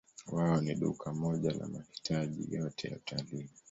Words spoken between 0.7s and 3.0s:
duka moja la mahitaji yote ya